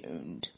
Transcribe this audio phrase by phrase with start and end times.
[0.00, 0.48] tuned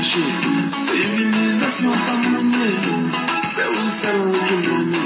[0.00, 0.02] Où
[4.00, 4.94] c'est l'autonomie.
[4.94, 4.99] La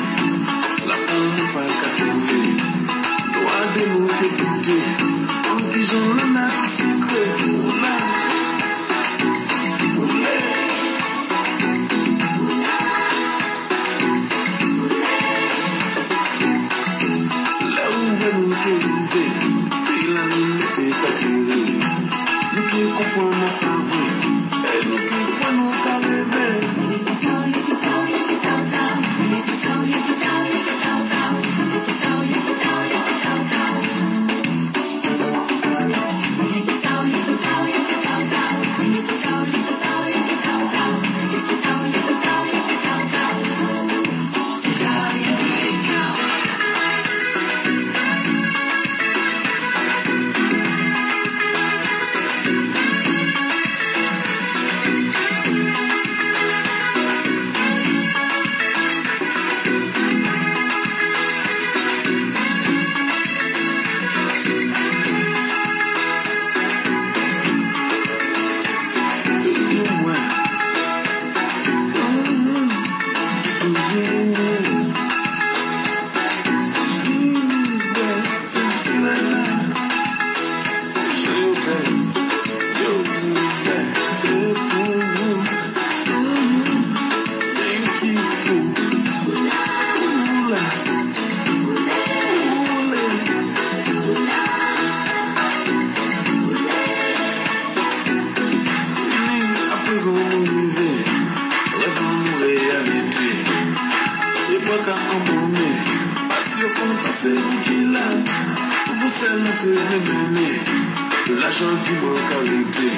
[109.64, 112.88] De lâche un type qualité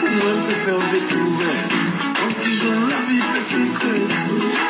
[0.00, 1.68] pour moi pour faire des couverts.
[2.24, 4.67] en faisant la vie de ce.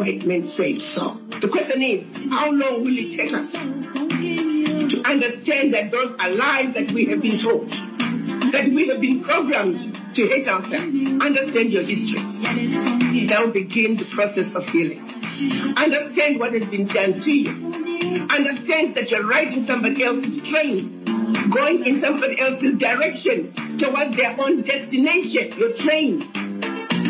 [0.00, 1.20] White man said so.
[1.44, 2.00] The question is,
[2.32, 7.20] how long will it take us to understand that those are lies that we have
[7.20, 9.76] been told, that we have been programmed
[10.16, 10.88] to hate ourselves?
[11.20, 12.16] Understand your history.
[13.28, 15.04] That will begin the process of healing.
[15.76, 17.52] Understand what has been done to you.
[18.32, 21.04] Understand that you're riding somebody else's train,
[21.52, 25.52] going in somebody else's direction towards their own destination.
[25.60, 26.24] Your train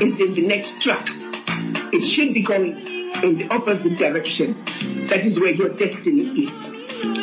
[0.02, 1.06] is in the next track.
[1.92, 2.72] It should be going
[3.22, 4.54] in the opposite direction.
[5.10, 6.54] That is where your destiny is.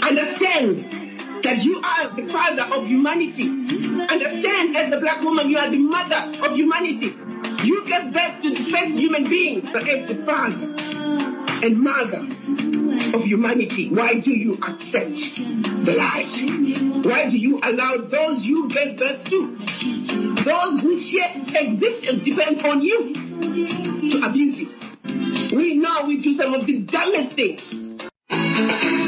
[0.04, 1.08] Understand
[1.44, 3.48] that you are the father of humanity.
[3.48, 7.16] Understand, as the black woman, you are the mother of humanity.
[7.64, 10.68] You gave birth to the first human being, so as the father
[11.64, 12.28] and mother
[13.16, 13.90] of humanity.
[13.94, 15.16] Why do you accept
[15.86, 16.36] the lies?
[17.06, 19.58] Why do you allow those you gave birth to,
[20.44, 24.68] those whose existence depends on you, to abuse you?
[25.56, 29.07] We know we do some of the dumbest things.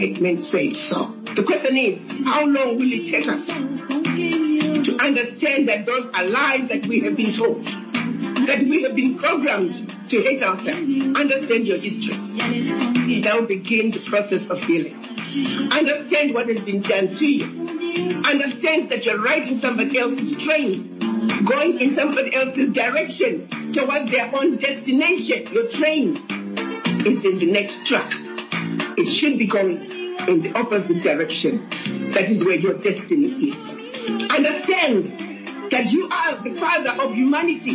[0.00, 1.12] White said so.
[1.36, 6.68] The question is, how long will it take us to understand that those are lies
[6.68, 7.64] that we have been told?
[8.48, 9.76] That we have been programmed
[10.10, 10.88] to hate ourselves.
[11.14, 12.16] Understand your history.
[13.20, 14.96] Now begin the process of healing.
[15.70, 17.46] Understand what has been done to you.
[18.24, 20.98] Understand that you're riding somebody else's train,
[21.46, 25.52] going in somebody else's direction towards their own destination.
[25.52, 26.16] Your train
[27.06, 28.29] is in the next track.
[29.00, 29.80] It should be going
[30.28, 31.64] in the opposite direction.
[32.12, 33.56] That is where your destiny is.
[34.28, 37.72] Understand that you are the father of humanity.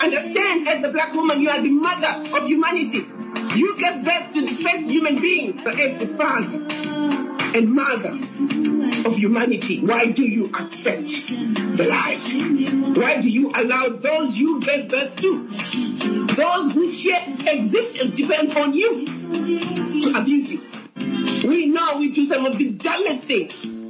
[0.00, 3.04] Understand, as a black woman, you are the mother of humanity.
[3.60, 6.56] You gave birth to the first human being as the father
[7.54, 8.16] and mother
[9.04, 9.82] of humanity.
[9.84, 11.12] Why do you accept
[11.76, 12.24] the lies?
[12.96, 15.30] Why do you allow those you gave birth to,
[16.34, 19.06] those whose shared existence depends on you,
[20.02, 23.83] to We know we do some of the dumbest things.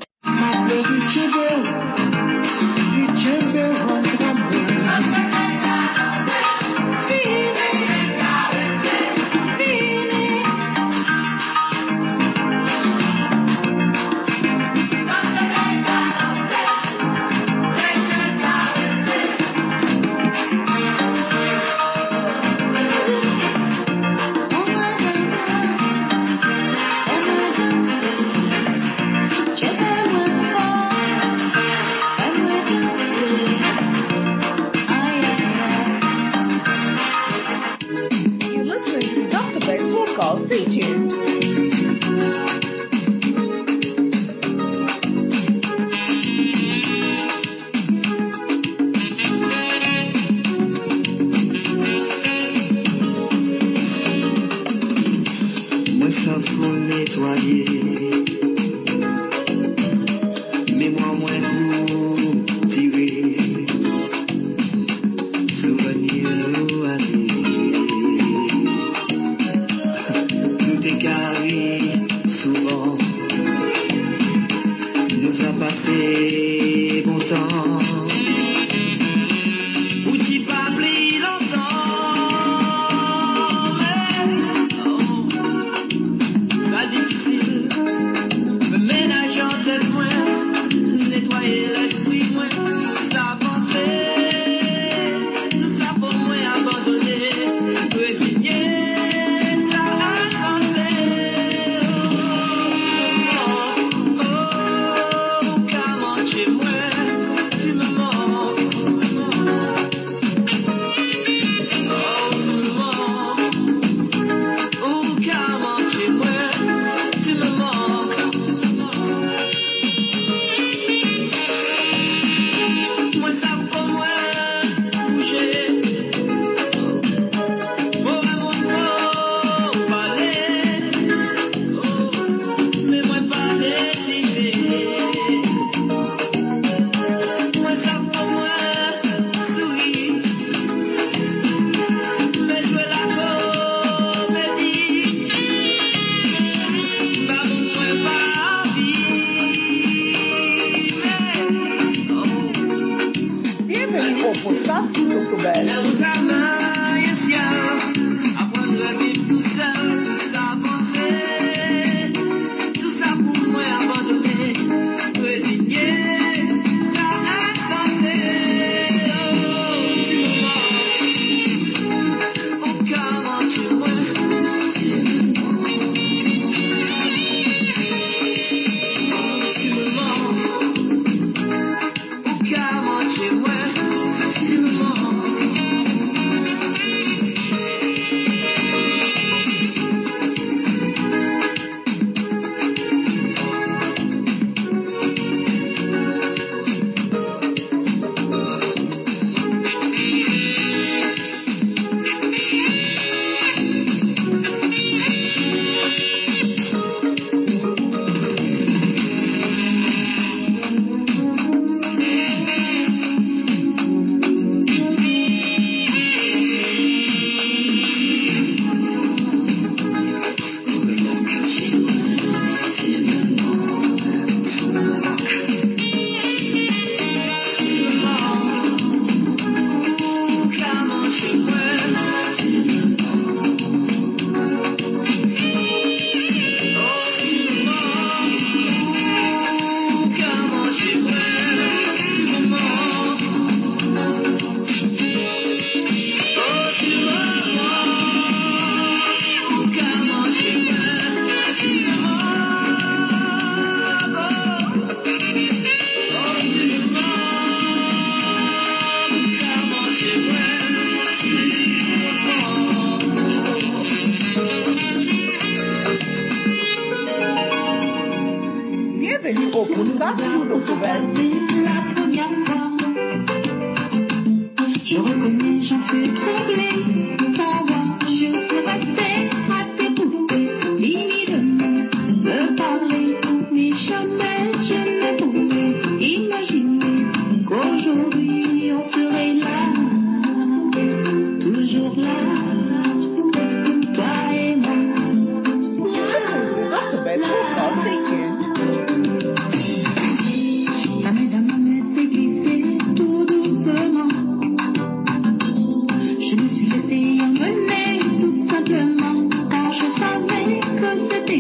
[96.35, 97.04] Moi abandonner,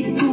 [0.02, 0.23] que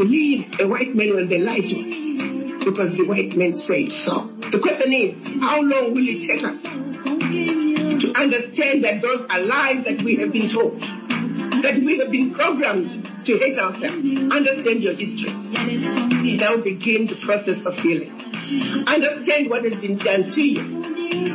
[0.00, 4.32] believe a white man when they lie to us because the white men say so.
[4.48, 5.12] The question is,
[5.44, 10.32] how long will it take us to understand that those are lies that we have
[10.32, 10.80] been told?
[11.60, 12.88] That we have been programmed
[13.28, 14.00] to hate ourselves.
[14.32, 15.36] Understand your history.
[16.40, 18.16] Now begin the process of healing.
[18.88, 20.64] Understand what has been done to you.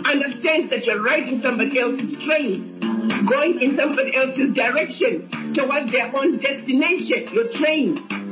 [0.09, 2.81] Understand that you're riding somebody else's train,
[3.29, 7.29] going in somebody else's direction towards their own destination.
[7.29, 8.24] Your train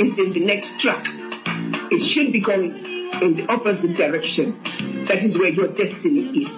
[0.00, 1.04] is in the next track.
[1.90, 2.70] It should be going
[3.22, 4.60] in the opposite direction.
[5.08, 6.52] That is where your destiny is.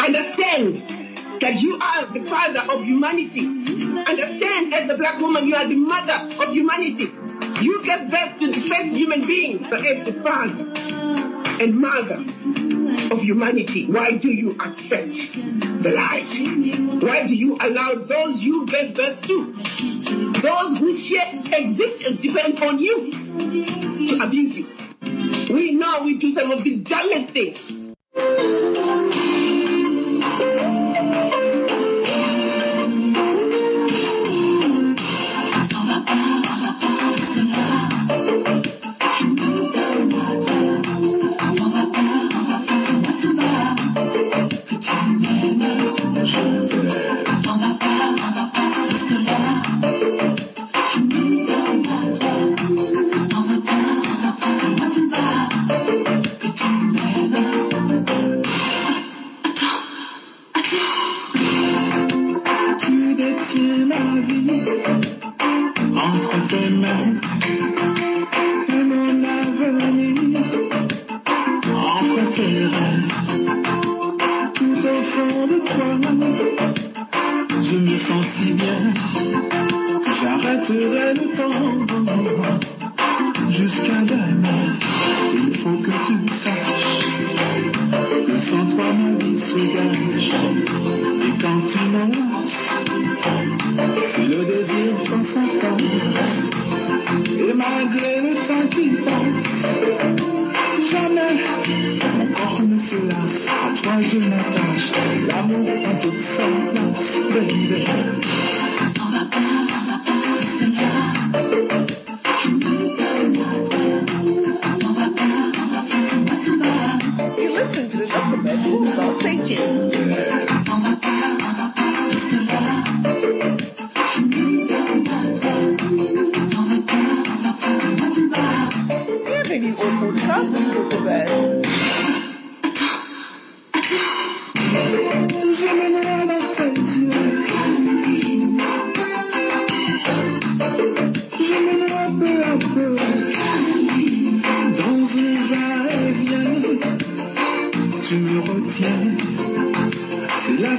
[0.00, 3.44] Understand that you are the father of humanity.
[3.44, 7.10] Understand, as a black woman, you are the mother of humanity.
[7.62, 10.64] You gave birth to the first human being, so as the father
[11.60, 12.24] and mother
[13.14, 13.86] of humanity.
[13.90, 15.14] Why do you accept
[15.82, 16.32] the lies?
[17.02, 19.54] Why do you allow those you gave birth to,
[20.44, 24.66] those who share existence depends on you, to abuse you?
[25.54, 28.63] We know we do some of the dumbest things.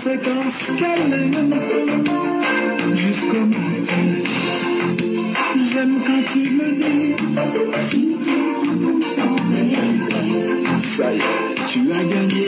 [0.06, 1.32] C'est la séquence câlin
[2.94, 4.06] jusqu'au matin.
[5.74, 7.16] J'aime quand tu me dis
[7.90, 8.36] si tu
[9.16, 9.38] prends.
[10.96, 11.22] Ça y est,
[11.70, 12.46] tu as gagné.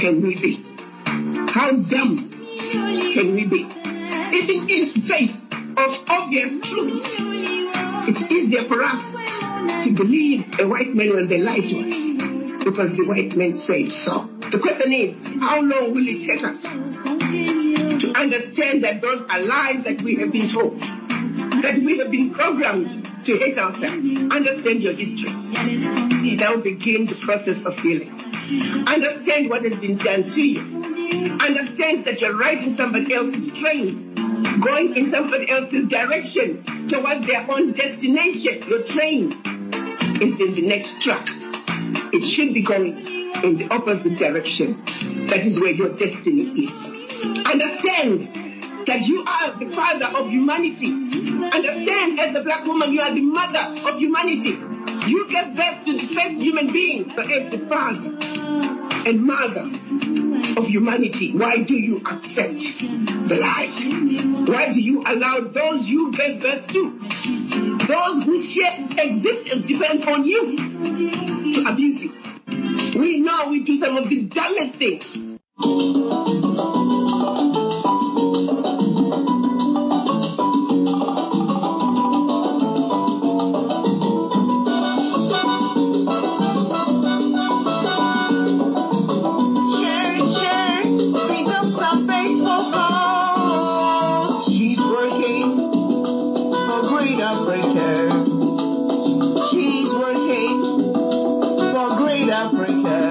[0.00, 0.64] Can we be?
[1.52, 2.32] How dumb
[3.12, 3.68] can we be?
[4.32, 5.36] Even in face
[5.76, 7.04] of obvious truths,
[8.08, 9.04] it's easier for us
[9.84, 13.92] to believe a white man when they lie to us because the white man said
[13.92, 14.24] so.
[14.50, 19.84] The question is, how long will it take us to understand that those are lies
[19.84, 20.80] that we have been told?
[21.60, 22.88] That we have been programmed
[23.26, 24.00] to hate ourselves.
[24.32, 25.28] Understand your history.
[26.40, 28.19] Now begin the process of healing.
[28.86, 30.60] Understand what has been done to you.
[31.40, 34.14] Understand that you're riding somebody else's train,
[34.64, 38.64] going in somebody else's direction towards their own destination.
[38.66, 39.32] Your train
[40.20, 41.26] is in the next track.
[42.12, 42.96] It should be going
[43.44, 44.82] in the opposite direction.
[45.30, 46.74] That is where your destiny is.
[47.46, 50.90] Understand that you are the father of humanity.
[51.52, 54.58] Understand, as a black woman, you are the mother of humanity.
[55.06, 58.10] You gave birth to the first human being, so as the father
[59.06, 59.64] and mother
[60.60, 61.32] of humanity.
[61.34, 62.60] Why do you accept
[63.28, 63.76] the lies?
[64.48, 67.00] Why do you allow those you gave birth to,
[67.88, 70.56] those whose shared existence depends on you,
[71.54, 73.00] to abuse you?
[73.00, 75.30] We know we do some of the dumbest things.
[102.40, 103.09] Africa.